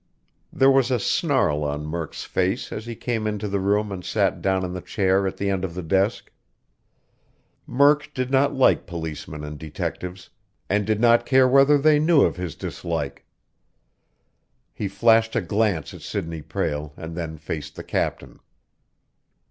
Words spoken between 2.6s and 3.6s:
as he came into the